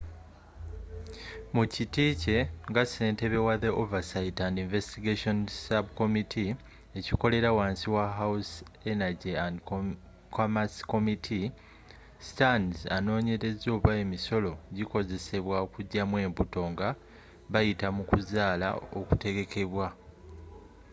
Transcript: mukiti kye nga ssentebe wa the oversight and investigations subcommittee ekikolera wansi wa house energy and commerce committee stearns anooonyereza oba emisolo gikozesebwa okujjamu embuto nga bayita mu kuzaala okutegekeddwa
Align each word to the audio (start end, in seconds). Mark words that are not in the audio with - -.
mukiti 1.53 2.05
kye 2.21 2.37
nga 2.69 2.83
ssentebe 2.85 3.39
wa 3.47 3.55
the 3.63 3.69
oversight 3.81 4.37
and 4.47 4.55
investigations 4.65 5.45
subcommittee 5.67 6.57
ekikolera 6.99 7.49
wansi 7.57 7.85
wa 7.95 8.05
house 8.19 8.51
energy 8.93 9.33
and 9.45 9.55
commerce 10.37 10.77
committee 10.91 11.45
stearns 12.27 12.77
anooonyereza 12.95 13.67
oba 13.77 13.91
emisolo 14.03 14.51
gikozesebwa 14.75 15.55
okujjamu 15.65 16.15
embuto 16.25 16.61
nga 16.71 16.87
bayita 17.51 17.87
mu 17.95 18.03
kuzaala 18.09 18.67
okutegekeddwa 18.99 19.87